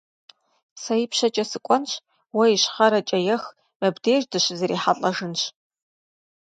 Сэ 0.81 0.93
ипщэкӀэ 1.03 1.43
сыкӀуэнщ, 1.51 1.91
уэ 2.35 2.45
ищхъэрэкӀэ 2.55 3.19
ех, 3.35 3.43
мыбдеж 3.79 4.23
дыщызэрихьэлӀэжынщ. 4.31 5.41